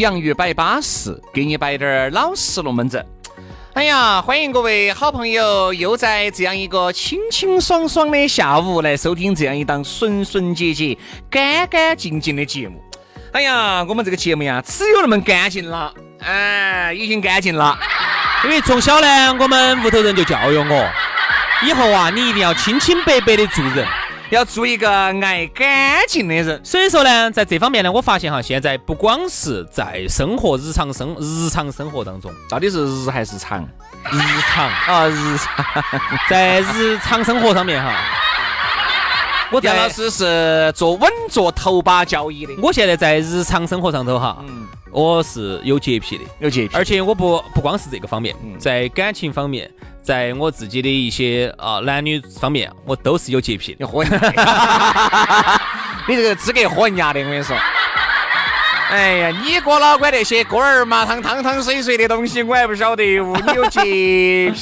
[0.00, 3.04] 洋芋摆巴适，给你摆点儿老实龙门阵。
[3.74, 10.96] 哎呀，欢迎各位好朋友又在这样一个清清爽爽的下午来收听这样一档纯纯洁洁、
[11.30, 12.82] 干干净净的节目。
[13.32, 17.78] 哎呀，我们这个节目呀，只有那么干净了，哎，已经干净了。
[18.44, 20.90] 因为从小呢，我们屋头人就教育我，
[21.62, 23.86] 以后啊，你一定要清清白白的做人。
[24.30, 33.62] 要做一个爱干净的人，所以说呢，在这方面呢，我发现哈，现在不光是在生活日常生日常生活当中，到底是日还是长？
[34.10, 34.18] 日
[34.52, 34.68] 常。
[34.86, 35.74] 啊，日常，
[36.28, 37.92] 在日常生活上面哈，
[39.52, 42.52] 我杨老师是做稳坐头把交易的。
[42.62, 49.70] 我现在在日常生活上头哈，嗯，我是有洁癖的，有洁癖，而且我不不光是这个方面，在感情方面。
[50.02, 53.74] 在我自己的一些啊男女方面，我都是有洁癖。
[53.76, 55.60] 你喝人家，
[56.06, 57.56] 你这个资格喝人家的，我跟你说。
[58.88, 63.36] 哎呀，你哥老倌那些锅儿麻汤汤汤水水的东西，我还不晓得哟。
[63.48, 64.52] 你有洁癖，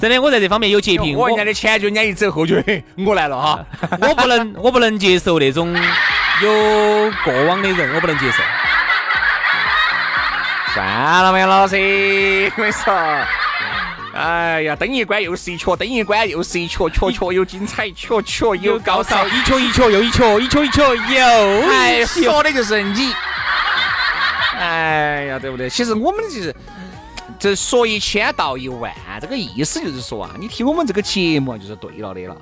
[0.00, 1.14] 真的，我在这方面有洁癖。
[1.14, 2.56] 我人家的前脚人家一走后就，
[3.04, 3.64] 我来了哈。
[4.00, 5.74] 我不能，我不能接受那种
[6.42, 8.42] 有过往的人，我不能接受。
[10.74, 12.94] 算了，没老师，我跟你说。
[14.14, 21.70] 哎呀，灯一关又是一阙，灯一关又是一阙，阙阙有精彩，阙阙有高潮，一阙一阙又一阙，一阙一阙又。
[21.70, 23.14] 哎，说的就是你。
[24.58, 25.70] 哎呀，对不对？
[25.70, 26.54] 其实我们就是
[27.38, 32.36] 这说一千道一万，这个意思就是说啊，你听我们这个节目就是对了的了。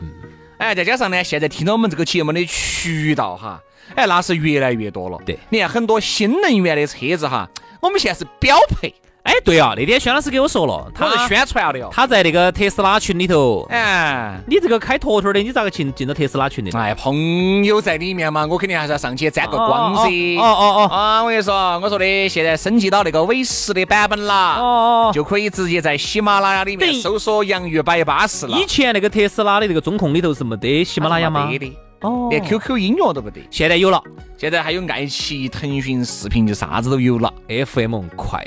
[0.59, 3.61] 哎，再加上呢，现在听到我们这个节目的渠道哈，
[3.95, 5.19] 哎，那是越来越多了。
[5.27, 7.49] 对，你看很多新能源的车子哈，
[7.81, 8.95] 我们现在是标配。
[9.26, 11.91] 哎，对啊，那天轩老师给我说了，他是宣传的哟。
[11.92, 13.66] 他在那个特斯拉群里头。
[13.70, 16.70] 哎，你这个开坨坨的，你咋个进进到特斯拉群里？
[16.75, 20.37] 哎，朋友在里面嘛，我肯定还是要上去沾个光噻。
[20.38, 20.94] 哦哦哦！
[20.94, 28.56] 啊，我跟你说，我说的现在升级到那个 V 十的版本啦，哦，就可以直接在喜马拉雅里面搜索“洋芋摆巴士”了。
[28.56, 31.47] 以前那个特斯拉的那个中控里头是没得喜马拉雅吗？
[31.50, 31.76] 没得。
[32.03, 32.28] 哦。
[32.31, 33.41] 连 QQ 音乐都不得。
[33.50, 34.00] 现在有了，
[34.38, 37.32] 现在还有爱奇艺、腾讯视频，就啥子都有了。
[37.48, 38.47] FM 快。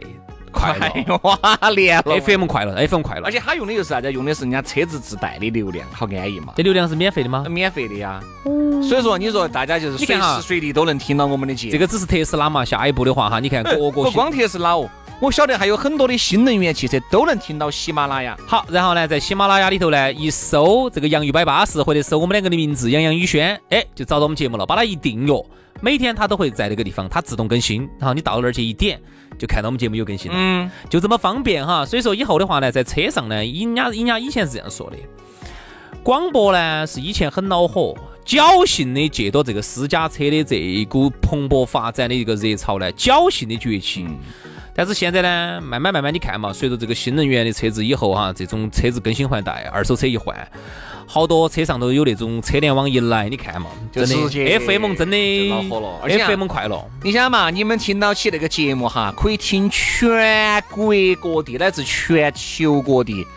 [0.51, 0.75] 快
[1.23, 4.11] 哇连了，FM 快乐，FM 快乐，而且他用的又是啥子？
[4.11, 6.53] 用的是人家车子自带的流量，好安逸嘛。
[6.55, 7.45] 这流量是免费的吗？
[7.49, 8.19] 免费的呀。
[8.87, 11.71] 所以说，你说大家就是随时随地都能听到我们的节目。
[11.71, 14.89] 这个只是特斯拉嘛，下一步的话哈，你看各个不光特斯拉哦，
[15.21, 18.37] 我晓得还有很多的新能源汽车都能听到喜马拉雅。
[18.47, 25.33] 好，然后呢，在喜马拉雅里头呢，一搜这个杨玉摆巴士，或者搜我们两个的名字杨洋宇轩，哎，就找到我们节目了，把它一订阅，
[25.81, 28.97] 每天它都会在那个地方，它自动更新，然后你到那儿去一点。
[29.37, 31.85] 就看到我们节目有更新了，嗯，就这么方便哈。
[31.85, 34.97] 所以说以后的话呢，在车上呢，人家人家以前是这样说的，
[36.01, 37.93] 广播呢是以前很恼火，
[38.25, 44.07] 侥幸的借着这个私家车的这一股蓬勃发展的一个热潮呢，侥幸的崛起。
[44.79, 50.33] 但是现在呢，慢慢慢慢你看嘛，随着这个新能源的车子以后哈，这种车子更新换代，二手车一换。
[51.05, 56.81] 好多车上都有那种车联网一来，你看嘛，真的 FM 真的恼火了，FM 快乐。
[57.03, 63.27] 你想嘛，你们听到起那个节目哈，可以听全国各地乃至全球各地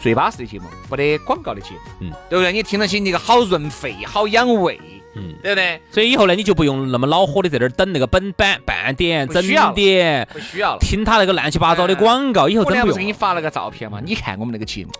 [0.00, 2.52] 最巴适的节目，没得广告的节目，嗯，对不对？
[2.52, 4.80] 你听得起那个好润肺，好养胃。
[5.16, 5.80] 嗯，对不对？
[5.90, 9.42] 所以以后呢，你就不用那么恼火的在那儿等那个本版半点、整
[9.74, 10.78] 点，不需要了。
[10.80, 12.96] 听他那个乱七八糟的广告，以后真不用。
[12.96, 14.00] 给你发了个照片嘛？
[14.04, 14.90] 你看我们那个节目，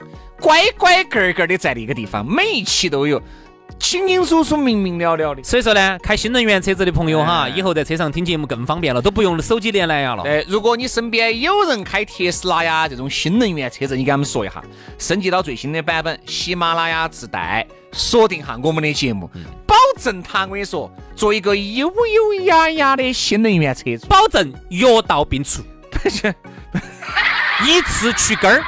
[0.41, 3.21] 乖乖个个的在那个地方，每一期都有
[3.79, 5.43] 清清楚楚、明明了了的。
[5.43, 10.23] 所以说呢，开新能源车子的朋友哈，哎以后在车上听节目更方便了，都不用手机连蓝牙了。
[10.23, 14.63] 对，如果你身边有人开特斯拉呀这种新能源车子，你给他们说一下，
[14.99, 19.31] 升级到最新的版本，喜马拉雅自带，锁定下我们的节目，
[19.67, 24.07] 保证他我跟你说，做一个优优雅雅的新能源车主。
[24.07, 25.63] 保证药到病除，
[27.65, 28.63] 一次去根儿，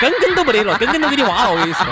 [0.00, 1.50] 根根都不得了， 根根都给你挖了。
[1.52, 1.84] 我跟你说，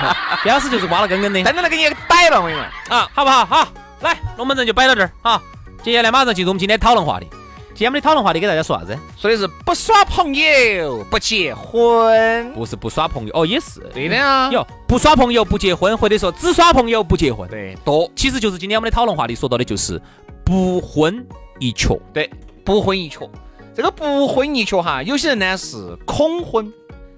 [0.42, 2.96] 边老师就是挖了根根的真的给你摆了，我跟你说。
[2.96, 3.44] 啊，好不好？
[3.44, 3.68] 好，
[4.00, 5.40] 来，龙门阵就摆到这儿啊。
[5.82, 7.26] 接下来马上进入我们今天讨论话题。
[7.70, 8.98] 今天我们的讨论话题给大家说啥子？
[9.16, 12.52] 说的是不耍朋友不结婚。
[12.52, 13.78] 不是不耍朋友哦，也是。
[13.94, 17.48] 对的啊，哟不耍朋友不结婚，或者说只耍朋友不结婚。
[17.48, 20.00] 对多其实就是今天我们的讨论话题说到的就是
[20.44, 21.24] 不婚
[21.60, 21.96] 一缺。
[22.12, 22.28] 对
[22.64, 23.20] 不婚一缺。
[23.76, 26.72] 这个不婚一缺哈，有些人呢是恐婚，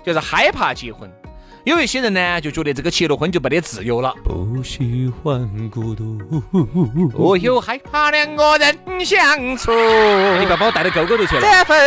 [0.05, 1.11] 就是害怕结婚，
[1.65, 4.15] 有一些人呢就觉得这个结了婚就没得自由了。
[4.25, 6.19] 不喜欢孤独，
[7.15, 9.73] 我又害怕两个人相处。
[10.39, 11.43] 你把把我带到沟沟头去了。
[11.43, 11.79] 这份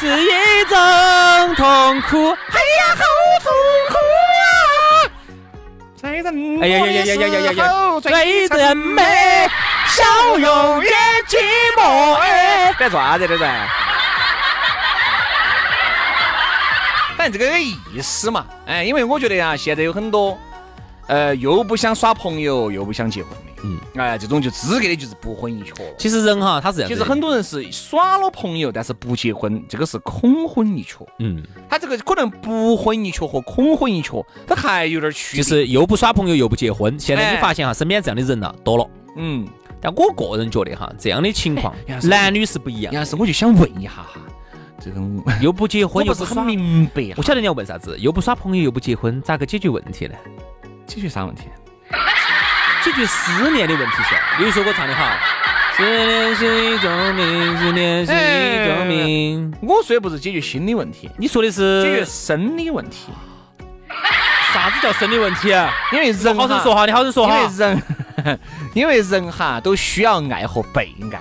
[0.00, 2.30] 是一种痛苦。
[2.30, 3.04] 哎呀，好
[3.42, 3.52] 痛
[3.88, 3.94] 苦
[4.40, 5.10] 啊！
[6.00, 8.00] 谁人哎呀呀呀呀呀呀呀！
[8.02, 9.02] 谁人美
[9.86, 10.02] 笑
[10.36, 10.90] 容也
[11.28, 11.36] 寂
[11.76, 12.14] 寞？
[12.14, 13.50] 哎，干啥子的人？
[17.20, 20.38] 反正这个意思嘛，哎，因为我觉得呀，现在有很多，
[21.06, 25.94] 呃，又不想耍朋友，又不想结婚的，嗯，哎，这种就资格的就是不婚一缺了。
[25.98, 26.88] 其实人哈，他是这样。
[26.90, 30.96] 其实很多人是耍了朋友，但是不结婚，这个是恐婚一缺。
[31.18, 34.12] 嗯，他这个可能不婚一缺和恐婚一缺，
[34.46, 35.42] 他还有点区别。
[35.42, 36.98] 就是又不耍朋友又不结婚。
[36.98, 38.86] 现在哎你发现哈，身边这样的人呐多了。
[39.18, 39.46] 嗯，
[39.78, 41.74] 但我个人觉得哈，这样的情况
[42.04, 44.06] 男女是不一样，杨老师，我就想问一下哈，
[44.80, 46.44] 这种又不结婚又不是很。
[46.46, 50.14] 明白哈我，晓得你要问啥子，又不耍朋友又不结婚，咋个解决问题呢？
[50.86, 51.44] 解决啥问题？
[52.82, 54.18] 解决思念的问题噻。
[54.38, 55.18] 比如说我唱的哈，
[55.76, 59.54] 思念是一种病，思念是一种病。
[59.60, 63.12] 我说的不是解决心理问题，你说的是解决生理问题。
[64.52, 65.70] 啥子叫生理问题啊？
[65.92, 67.36] 因为人好生说哈，你好生说哈。
[67.36, 67.82] 因为人，
[68.74, 71.20] 因为人哈都需要爱和被爱。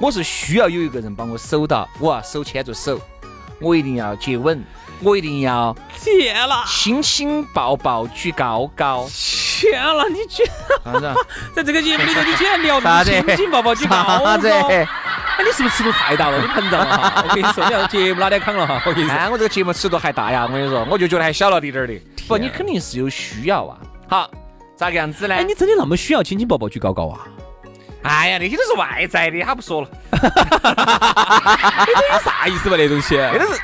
[0.00, 3.00] 我是需要有一个人帮我守到，我要手牵着手，
[3.60, 4.62] 我一定要接吻，
[5.00, 9.08] 我一定要天了，亲亲抱抱举高高。
[9.10, 10.42] 天了，你居
[10.84, 11.14] 然？
[11.54, 14.68] 在这个节目里头，你居然聊到亲亲抱抱举高高。
[14.68, 14.86] 哎，
[15.38, 16.38] 你是不是尺度太大了？
[16.40, 17.24] 你膨胀 了哈！
[17.26, 18.82] 我跟你说，你要节目哪点扛了哈？
[18.84, 20.44] 我跟你说，看我这个节目尺度还大呀！
[20.46, 21.94] 我跟你说，我就觉得还小了滴点儿的。
[22.28, 23.78] 不，你肯定是有需要啊。
[24.08, 24.30] 好，
[24.76, 25.34] 咋个样子呢？
[25.36, 27.26] 哎，你真的那么需要亲亲抱抱举高高啊？
[28.04, 29.88] 哎呀，那些都是外在的，他不说了。
[30.12, 30.18] 有
[32.20, 32.76] 啥意思嘛？
[32.76, 33.16] 那东西？
[33.16, 33.60] 那都是。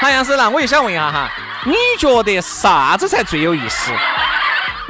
[0.00, 1.30] 好，杨师那，我就想问一下哈，
[1.64, 3.90] 你觉得啥子才最有意思？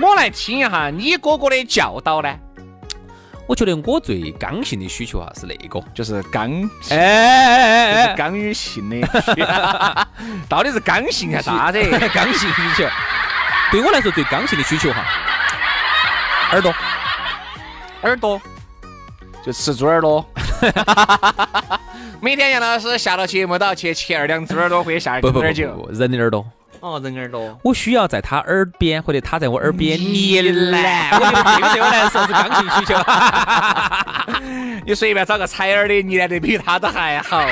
[0.00, 2.29] 我来听一下你哥哥的教导呢，
[3.47, 6.50] 我觉得我最刚性的需求哈是那个，就是刚，
[6.91, 9.06] 哎哎哎哎刚与性的，
[10.49, 11.81] 到底是刚性还是啥子？
[12.12, 12.88] 刚性需求，
[13.70, 15.05] 对我来说最刚性的需求哈，
[16.50, 16.75] 耳朵。
[18.03, 18.43] 耳朵，
[19.44, 20.25] 就吃猪耳朵。
[22.20, 25.69] 每天杨老师下了节目都要去切二两猪耳朵或者下不不不点酒。
[25.75, 26.46] 不，人的耳朵。
[26.81, 27.58] 哦，人耳朵。
[27.62, 30.43] 我需要在他耳边或者他在我耳边呢
[30.73, 32.94] 喃，我觉得这个对我来说是刚性需求。
[34.87, 37.43] 你随便找个采耳的，你来的比他都还好。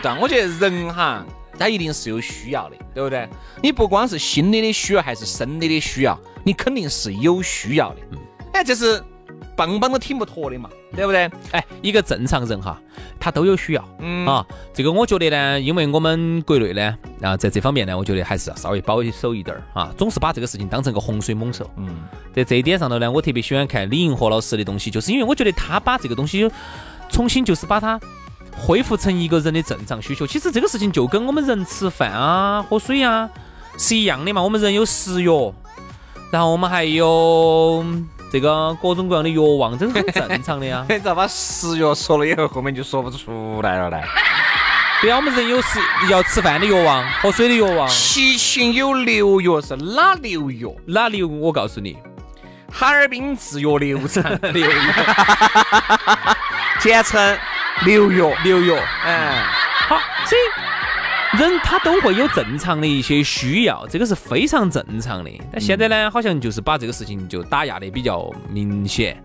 [0.00, 1.24] 但我觉得人哈，
[1.58, 3.28] 他一定是有需要的，对不对？
[3.60, 7.96] 你不光是心理的需要，还是生理的需要，你肯定是有需要的。
[8.58, 9.00] 哎，这是
[9.54, 11.30] 棒棒都挺不脱的嘛，对不对？
[11.52, 12.76] 哎，一个正常人哈，
[13.20, 13.88] 他都有需要。
[14.00, 21.70] 嗯啊，这个我觉得呢，因为我们国内呢，啊，在这方面呢，我觉得还是要稍微保守一点儿啊，总是把这个事情当成个洪水猛兽。
[21.76, 22.00] 嗯，
[22.34, 26.50] 在这一点上头呢，我特别喜欢看李银河老师的东西，就是因为我觉得他把这个东西
[27.08, 28.00] 重新就是把它
[28.56, 30.26] 恢复成一个人的正常需求。
[30.26, 33.30] 其实这个事情就跟我们人吃饭啊、喝水啊
[33.78, 34.42] 是一样的嘛。
[34.42, 35.28] 我们人有食欲，
[36.32, 37.84] 然后我们还有
[38.30, 40.84] 这个各种各样的药望，这是很正常的呀。
[40.90, 43.96] 你咋把食药说了以后，后面就说不出来了呢？
[45.00, 45.78] 对啊，我们人有食
[46.10, 47.88] 要吃饭的欲望，喝水的欲望。
[47.88, 50.68] 七情有六欲是哪六欲？
[50.86, 51.28] 哪六？
[51.28, 51.96] 我告诉你，
[52.72, 54.76] 哈尔滨自由流程， 六欲，
[56.80, 57.38] 简称
[57.84, 58.20] 六欲。
[58.42, 58.72] 六欲。
[58.72, 59.32] 嗯，
[59.88, 60.40] 好，所以
[61.38, 65.30] 人他都会有正常的一些需要，这个是非常正常的。
[65.52, 69.22] 但现在呢，好像就是把这个事情就打压的比较明显。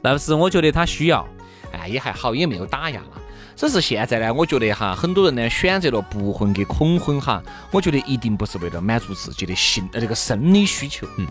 [0.00, 1.28] 但是我觉得他需要，
[1.72, 3.22] 哎，也还好，也没有打压了。
[3.54, 11.26] 只是现在呢，我觉得哈，很多人呢选择了不婚跟恐婚哈，我觉得一定不是为了满足自己的心呃这个生理需求，嗯，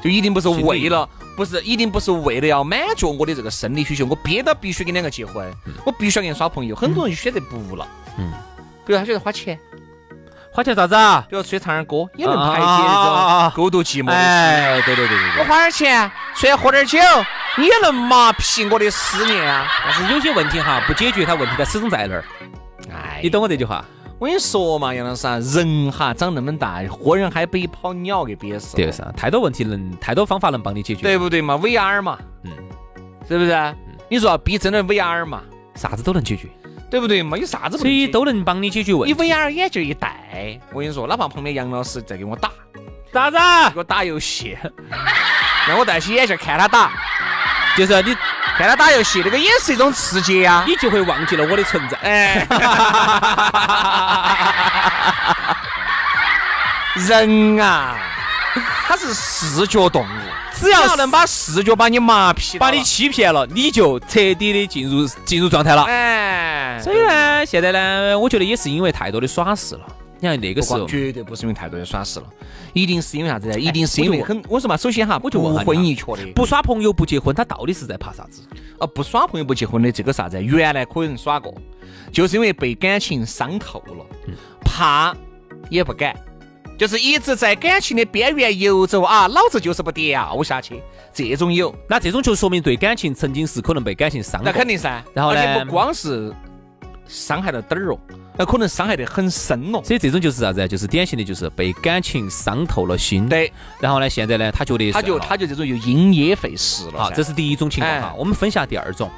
[0.00, 5.52] 就一定不是为了，不是一定不是为了要满足我的这个生理需求，我憋到必须跟两个结婚，
[5.84, 8.32] 我必须要跟你耍朋友，很多人就选择不了，嗯，
[8.86, 9.58] 比如他觉得花钱。
[10.52, 11.26] 花钱啥子啊？
[11.28, 14.10] 比如出去唱点歌，也能排解这种孤独寂寞。
[14.10, 15.42] 哎，对对对对对。
[15.42, 16.98] 我花点钱出来喝点酒，
[17.58, 19.66] 也能麻痹我的思念啊。
[19.84, 22.24] 但是有些问题哈，不解决，它问题它始终在那儿。
[22.90, 23.84] 哎，你懂我这句话？
[24.18, 28.74] 我跟你说嘛，杨老师啊，人哈长那么大，活人还被一泡鸟给憋死。
[28.76, 32.52] 对是啊，太多问题能，太多方法能帮你解决，对不对嘛？VR 嘛，嗯，
[33.28, 33.74] 是不是？
[34.08, 35.42] 你说要逼真的 VR 嘛，
[35.74, 36.48] 啥子都能解决。
[36.88, 37.22] 对不对？
[37.22, 39.14] 没有啥子，所以都能帮你解决问题。
[39.14, 42.50] 你 VR 眼镜一戴，我跟你说，哪怕旁边杨老师在给我打，
[43.12, 43.36] 啥子？
[43.72, 44.56] 给我打游戏，
[45.68, 46.92] 让我戴起眼镜看他打，
[47.76, 48.14] 就是你
[48.56, 50.64] 看他打游戏，那个也是一种刺激呀。
[50.66, 51.98] 你就会忘记了我的存在。
[51.98, 52.46] 哎，
[56.94, 57.96] 人啊，
[58.86, 60.06] 他是视觉动物。
[60.58, 65.84] 只要能把视觉把你麻痹，把你欺骗了，你就彻底的进入进入状态了。
[66.76, 69.86] 哎，所以呢，现在呢，我觉得也是因为太多的耍事了。
[70.18, 72.26] 你看那个时候，绝对不是因为太多的耍事了，
[72.72, 73.58] 一定是因为啥子呢？
[73.58, 78.42] 一定是因为很，我说嘛，首先哈，我就问婚一缺的，不耍朋友不结婚，他到底是在怕啥子？
[78.78, 80.42] 啊，不耍朋友不结婚的这个啥子？
[80.42, 81.54] 原来可能耍过，
[82.10, 84.06] 就是因为被感情伤透了，
[84.64, 85.14] 怕
[85.68, 86.16] 也不敢。
[86.78, 90.82] 就是一直在感情的边缘游走啊，老子就是不掉下去。
[91.10, 94.42] 这种有，那这种就说明对感情曾经是可能被感情伤。
[94.44, 95.02] 那肯定噻。
[95.14, 96.30] 然后呢，不光是
[97.08, 97.98] 伤害了点儿哦，
[98.36, 99.80] 那可能伤害得很深哦。
[99.84, 100.66] 所以这种就是啥子？
[100.68, 103.28] 就是典型的就是被感情伤透了心。
[103.28, 103.52] 对。
[103.80, 106.98] 然后呢，现在呢，他觉得他就他就这种又因噎废食了。
[106.98, 108.14] 好，这是第一种情况哈。
[108.16, 109.10] 我们分下第二种。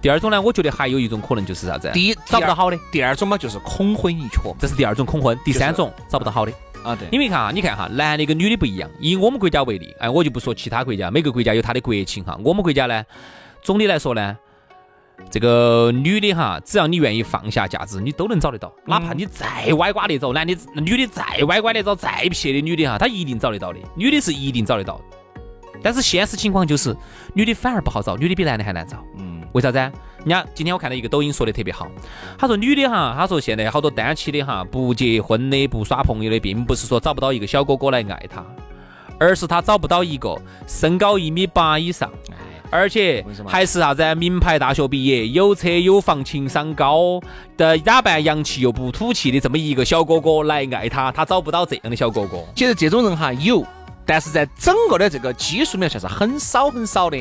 [0.00, 1.90] 第二种呢，我觉得还有一种可能就是啥子？
[1.92, 2.78] 第一找不到好的。
[2.90, 4.40] 第二种嘛，就是恐婚一缺。
[4.58, 5.38] 这是第二种恐婚。
[5.44, 6.52] 第三种找不到好的。
[6.82, 8.90] 啊，对，因为看哈，你看哈，男的跟女的不一样。
[8.98, 12.36] 以我们国家为例，哎，我就不说其他国家，每个国家有它的国情哈。
[12.42, 13.04] 我们国家呢，
[13.62, 14.36] 总的来说呢，
[15.30, 18.72] 这个女的哈，只要你愿意放下架子，你都能找得到。
[18.84, 23.78] 哪怕你再歪瓜裂枣，男的、女的再歪瓜裂枣、再撇的女的哈，她一定找得到的。
[23.94, 25.00] 女的是一定找得到，
[25.82, 26.94] 但是现实情况就是，
[27.34, 29.02] 女的反而不好找，女的比男的还难找。
[29.16, 29.78] 嗯，为啥子？
[29.78, 31.88] 人家今天我看到一个抖音说的特别好，
[32.38, 38.44] 他说女的哈，他说现在好多单妻的哈，不结婚的不耍朋友的，并不是说找不到一个小哥哥来爱她，
[39.18, 42.08] 而是她找不到一个身高一米八以上，
[42.72, 47.20] 而且还是啥子名牌大学毕业，有车有房情商高
[47.54, 52.42] 的，打扮洋气又不土气的这么一个小哥哥来爱她，她找不到这样的小哥哥。
[52.56, 53.62] 其实这种人哈有，
[54.06, 57.18] 但是在整个的这个基数里面算是很少很少的。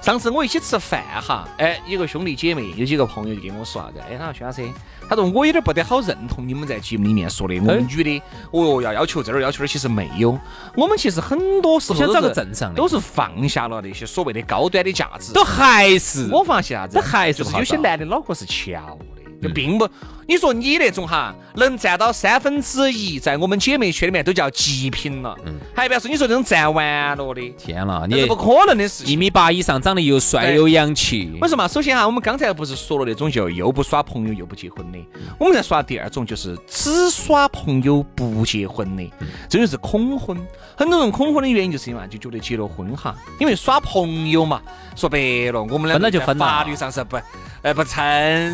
[0.00, 4.62] 上次我一起吃饭哈，哎，有个兄弟姐妹，有几个朋友就跟我说啥子，哎，他说薛老师，
[5.08, 10.38] 他说我有点不得好认同你们在节目里面说的，我们女的，哦要要求这儿要求那儿，其实没有，
[10.76, 18.98] 我们其实很多时候想找个正常的，都是放下了那些所谓的高端的价值，都还是我发现啥子，都还是有些男的脑壳是翘。
[19.42, 19.86] 就并不，
[20.28, 25.36] 你说你那种哈，能占到三分之一，在我们姐妹圈里面都叫极品了。
[25.46, 29.12] 嗯，还不要说你说这种占完了的，天呐，你不可能的事情。
[29.12, 31.30] 一米八以上，长得又帅又洋气。
[31.40, 31.68] 为什么？
[31.68, 34.98] 首先哈，我们刚才不是说了那种就又不耍朋友又不结婚的，
[35.38, 39.08] 我们在耍第二种，就是只耍朋友不结婚的，
[39.48, 40.36] 这就是恐婚。
[40.76, 44.60] 很多人恐婚的原因就是因为就觉得结了婚哈，因为耍朋友嘛，
[44.96, 45.18] 说白
[45.52, 47.16] 了，我们俩分了就分了法律上是不。
[47.62, 48.04] 呃，不承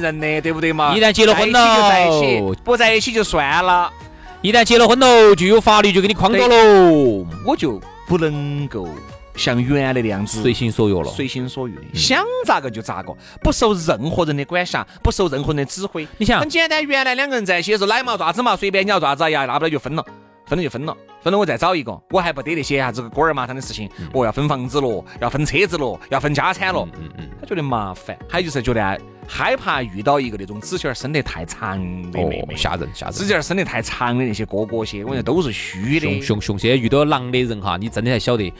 [0.00, 0.96] 认的，对不对嘛？
[0.96, 3.92] 一旦结了婚了，在一起，不在一起就算了。
[4.40, 7.26] 一旦结了婚喽，就有法律就给你框到喽。
[7.46, 8.88] 我就不能够
[9.36, 16.06] 像原来那样子随心所欲了，随心所欲的，想咋个就咋个，不受任何人的管辖，不受任何人的指挥。
[16.18, 20.04] 你想，很简单，原来两个人在一起的时候，奶嘛爪子嘛，随便你要爪子呀，大不了就分了。
[20.44, 29.00] 分了就分了，分了我再找一个，我还不得那些啥子锅儿麻汤的事情，我要分房子了，要分车子了，要分家产了，嗯嗯，他觉得麻烦，还有就是觉得
[29.34, 31.80] 害怕遇到一个那种指甲儿伸得太长
[32.12, 36.58] 的妹妹，吓人吓人，指甲儿伸得太长的那些哥哥些，我觉得都是虚的，熊熊。
[36.58, 38.52] 现在遇到狼的人哈，你真的才晓得，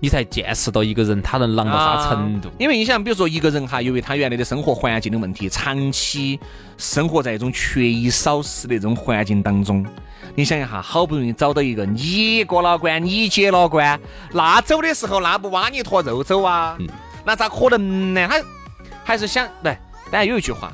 [0.00, 2.50] 你才见识到一个人他能狼到啥程度。
[2.58, 6.40] 因为你想，比如说一个人哈，由于他原来的生活环境的问题，长期
[6.78, 9.84] 生活在一种缺衣少食的这种环境当中。
[10.34, 14.00] 你想一下，好不容易找到一个你过了关，你解了关，
[14.32, 16.78] 那走的时候那不挖你一坨肉走啊？
[17.26, 18.26] 那咋可能呢？
[18.26, 18.42] 他
[19.04, 19.76] 还是想对，
[20.10, 20.72] 当然有一句话，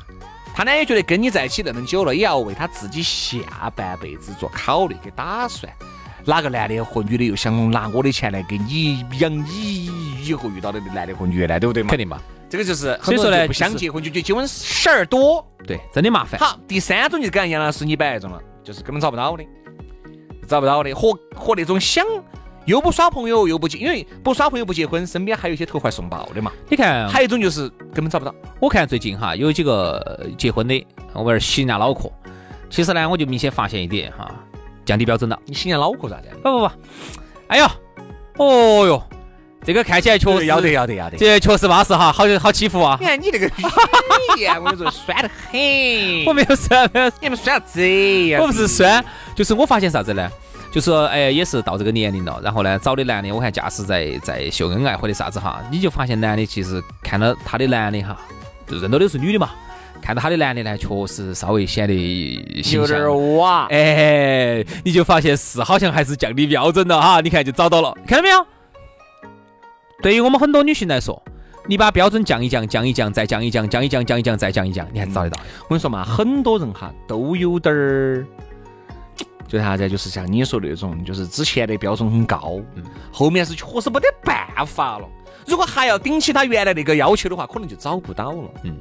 [0.55, 5.73] 他呢也觉得跟你在一起那么久了，也要为他自己下半辈子做考虑跟打算。
[6.27, 9.87] 哪个男的和女的又想拿我的钱来给你养你
[10.23, 11.89] 以后遇到的男的和女的，对不对嘛？
[11.89, 12.21] 肯定嘛。
[12.51, 15.47] 这个就是所以说呢不想结婚，就觉得结婚事儿多。
[15.67, 16.39] 对，真的麻烦。
[16.39, 19.45] 好，第三种就是刚才杨老师你摆那种了，就是根本找不到的，
[20.47, 22.05] 找不到的，和和那种想
[22.67, 26.53] 又不耍朋友又不结，因为不耍朋友不结婚，身边还有一些投怀送抱的嘛。
[26.69, 28.35] 你看，还有一种就是根本找不到。
[28.61, 32.11] 我看最近哈有几个呃结婚的，我玩洗人家脑壳。
[32.69, 34.31] 其实呢，我就明显发现一点哈，
[34.85, 35.39] 降低标准了。
[35.47, 36.29] 你洗人家脑壳咋的？
[36.43, 36.71] 不不不，
[37.49, 37.67] 哎呦，
[38.37, 39.03] 哦哟，
[39.65, 41.17] 这个看起来确实要得要得要得。
[41.17, 43.07] 这确实巴适哈，好好欺负啊你！
[43.07, 43.53] 看你这个语
[44.39, 45.61] 言， 我跟你说酸得很。
[46.27, 47.81] 我没有酸，没有，你们酸啥子
[48.29, 48.39] 呀？
[48.41, 50.31] 我不是酸，就是我发现啥子呢？
[50.71, 58.17] 就说哎，也是到这个年龄了，然后呢，找的男的，我看驾驶在在秀恩爱或者啥子哈，你就发现男的其实看到他的男的哈，
[58.69, 59.51] 就认到的是女的嘛，
[60.01, 63.67] 看到他的男的呢，确实稍微显得有象点哇。
[63.71, 68.47] 哎，你就发现是好像还是降低标准了哈，你看就找到了，看到没有？
[70.03, 71.21] 对于我们很多女性来说，
[71.67, 75.39] 你把标准降一降，降一降，再降一降，降一降，降一降，再降一降，你还找得到。
[75.65, 78.27] 我跟你说嘛，很多人哈都有点儿，
[79.51, 82.61] 就啥子，就是像你说的那种，就是之前的标准很高，
[83.11, 85.09] 后面是确实没得办法了。
[85.45, 88.51] 如果还要顶起他原来那个要求的话，可能就找不到了。
[88.63, 88.77] 嗯，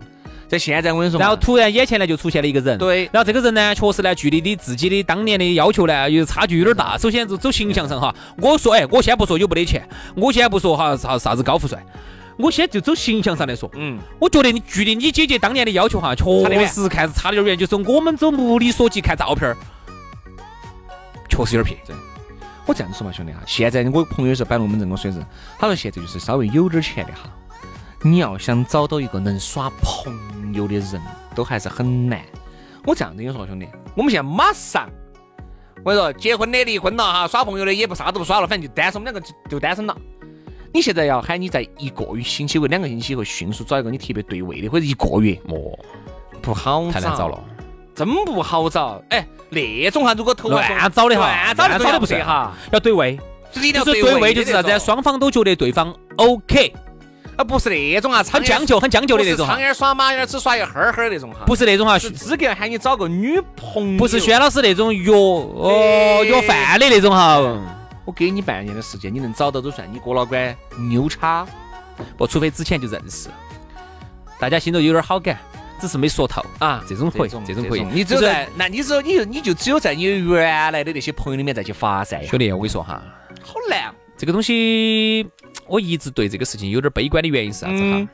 [0.48, 6.96] 在现在我跟你说，然后突然眼前呢就出现了一个人，对然后这个人呢，确实呢，距离你自己的当年的要求呢，又差距有点大。
[7.00, 11.84] 首先就走形象上哈，我说哎，我先不说有没得钱，我先不说哈啥啥子高富帅，
[12.38, 16.24] 我先就走形象上来说，嗯，我觉得你距离你姐姐当年的要求哈，确
[16.68, 17.58] 实看是差得有点远。
[17.58, 19.58] 就是我们走目力所及看照片儿，
[21.46, 21.96] 确实有点撇。
[22.66, 25.26] 我这样子说嘛，兄弟哈，现在我朋友是摆龙门阵我说是，
[25.58, 27.30] 他说现在就是稍微有点钱的哈，
[28.04, 31.02] 你要想找到一个能耍朋友的人，
[31.34, 32.22] 都还是很难。
[32.86, 34.90] 我这样子跟你说，兄弟，我们现在马上，
[35.84, 39.98] 我跟你说，结婚的、离婚了哈，耍朋友的也不啥都不耍了，反正就单身，我们两个就就单身了。
[40.72, 45.78] 你现在要喊你在一个月星期或两个星期以后迅速找一个你特别对位的，或者一个月哦，
[46.42, 47.44] 不好太难找了，
[48.00, 49.02] 真不好找。
[49.10, 53.20] 哎，那种哈，如果投乱找的哈乱找的找的不是哈，要对位，
[53.52, 56.74] 就是一定要是对位就是啥子双方都觉得对方 OK，
[57.36, 66.24] 啊，不是那种啊，很将就、很将就的那种哈苍，蝇耍马眼只耍一哈儿哈儿那种哈，不是那种哈，是资格喊你找个女朋友，不是轩老师那种约哦哎。
[66.24, 67.42] 约饭的那种哈。
[68.06, 70.56] 我给你半年的时间，你能找到都算你过了关
[70.90, 71.46] 牛叉。
[72.18, 73.28] 不，除非之前就认识，
[74.40, 75.38] 大家心头有点好感，
[75.80, 77.80] 只是没说透啊这种可以，这种可以。
[77.80, 83.02] 就是你只有在，那你只有你就你就只有在你原来的那些朋友里面再去发散，兄弟，我跟你说哈，
[83.42, 83.94] 好难。
[84.18, 85.26] 这个东西
[85.66, 87.98] 我一直对这个事情有点悲观的原因是啥子哈？
[87.98, 88.10] 嗯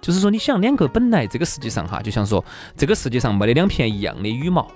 [0.00, 2.44] 就是说，你想两个本来这个世界上哈，就像说
[2.76, 4.70] 这个世界上没得两片一样的羽毛，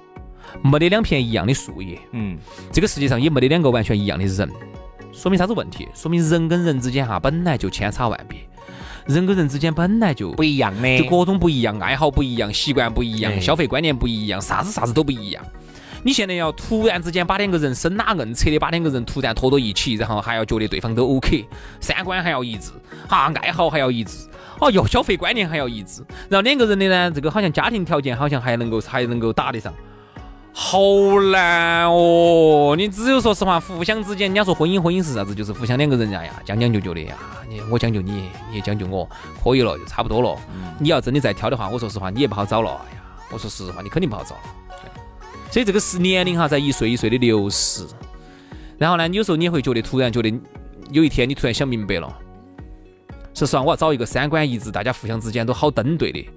[0.62, 2.38] 没得两片一样的树叶，嗯，
[2.72, 4.50] 这个世界上也没得两个完全一样的人。
[5.12, 5.86] 说明啥子问题？
[5.94, 8.38] 说明人跟人之间哈本来就千差万别，
[9.08, 15.42] 人跟人之间本来就不一样的，就各种不一样，爱好不一样，习惯不一样，哎消费观念不一样，啥子啥子都不一样。
[16.04, 21.44] 你现在要突然之间把两个人生拉硬扯的把两个人突然拖到一起，然后还要觉得对方都 OK，
[21.80, 22.70] 三观还要一致，
[23.08, 24.28] 哈，爱好还要一致，
[24.60, 29.74] 哦哟，消费观念还要一致，然后两个人的呢，这个好像家庭条件好像还能够还能够打得上。
[30.60, 30.80] 好
[31.30, 32.74] 难哦！
[32.76, 35.32] 你只有说实话，互相之间，人家说婚姻，婚姻是啥子？
[35.32, 37.16] 就是互相两个人呀呀，将将就就的呀。
[37.48, 39.08] 你我将就你，你也将就我，
[39.40, 40.36] 可以了，就差不多了。
[40.80, 42.72] 你要真的再挑的话，我说实话，你也不好找了。
[42.90, 44.42] 哎呀，我说实话，你肯定不好找了。
[45.48, 47.86] 所以这个是年龄哈，在一岁一岁的流逝。
[48.76, 50.40] 然后呢，有时候你也会觉得，突然觉得
[50.90, 52.12] 有一天你突然想明白了，
[53.32, 56.28] 说实话，我要找一个三观一致，大家互相之间都好登对的。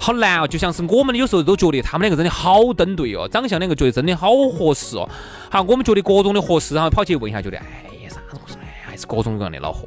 [0.00, 5.06] 好难哦，就像是我们有时候都觉得他们两个真的好登对哦，长相两个觉得真的好合适哦。
[5.50, 7.64] 好，我们觉得各种的合适，然后跑去问一下，觉得哎
[8.02, 9.86] 呀啥子合适，哎还是各种各样的恼火。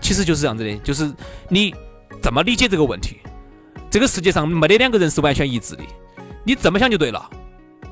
[0.00, 1.08] 其实就是这样子的，就是
[1.48, 1.72] 你
[2.20, 3.18] 这么理解这个问题，
[3.88, 5.82] 这个世界上没得两个人是完全一致的，
[6.42, 7.30] 你这么想就对了。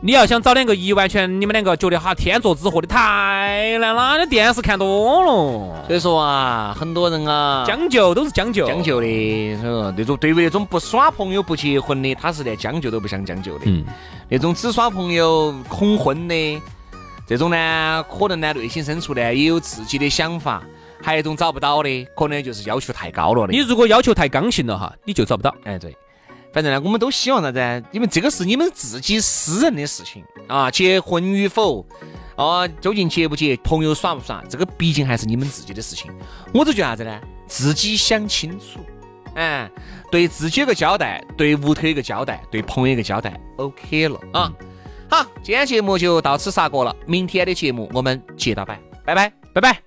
[0.04, 13.66] 你要想找两个一完全，你们两个觉得哈天作之合的太难了，那电视看多了，所以说啊，很多人啊，将就都是将就，将就的，所以说那种对于那种不耍朋友不结婚的，他是连将就都不想将就的。
[13.66, 13.84] 嗯。
[14.28, 16.60] 那种只耍朋友恐婚的，
[17.24, 20.60] 这种呢，可能呢内心深处呢也有自己的想法。
[21.00, 23.52] 还有一种找不到的，可能就是要求太高了的。
[23.52, 25.54] 你如果要求太刚性了哈，你就找不到。
[25.62, 25.96] 哎，对，
[26.52, 27.84] 反正呢，我们都希望啥子？
[27.92, 31.84] 因为这个是你们自己私人的事情啊，结婚与否，
[32.36, 36.12] 啊，究竟结不结，朋友耍不耍，这个毕竟还是你们自己的事情。
[36.52, 37.20] 我只觉得啥子呢？
[37.46, 38.80] 自己想清楚，
[39.34, 39.70] 哎，
[40.10, 44.52] 对自己有个交代，对屋头有个交代，对朋友有个交代，OK 了啊。
[45.10, 49.78] 好，今天节目就到此杀过了，明天的节目我们接着摆，拜拜，拜拜。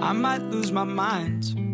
[0.00, 1.73] I might lose my mind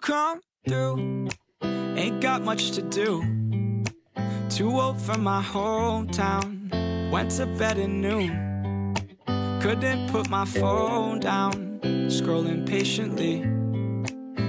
[0.00, 1.28] come through?
[1.62, 3.22] Ain't got much to do.
[4.48, 7.10] Too old for my hometown.
[7.10, 8.94] Went to bed at noon.
[9.60, 11.80] Couldn't put my phone down.
[12.08, 13.44] Scrolling patiently.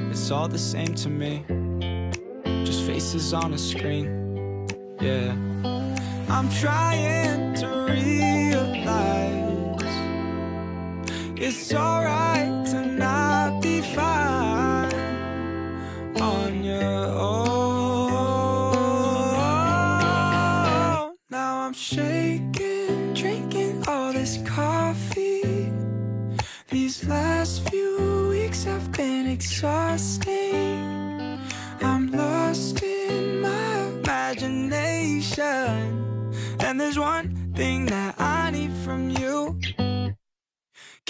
[0.10, 1.44] It's all the same to me.
[2.66, 4.68] Just faces on a screen.
[5.02, 5.36] Yeah.
[6.30, 8.72] I'm trying to realize
[11.38, 12.41] it's alright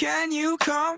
[0.01, 0.97] Can you come